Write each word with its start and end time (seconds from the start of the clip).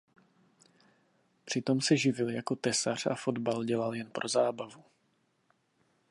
Přitom 1.45 1.81
se 1.81 1.97
živil 1.97 2.29
jako 2.29 2.55
tesař 2.55 3.05
a 3.05 3.15
fotbal 3.15 3.63
dělal 3.63 3.95
jen 3.95 4.09
pro 4.11 4.27
zábavu. 4.27 4.83